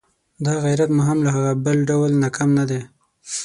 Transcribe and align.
دا 0.45 0.53
غیرت 0.63 0.89
مو 0.95 1.01
هم 1.09 1.17
له 1.25 1.29
هغه 1.35 1.51
بل 1.65 1.77
ډول 1.89 2.11
نه 2.21 2.29
کم 2.37 2.49
نه 2.59 2.65
دی. 2.69 2.81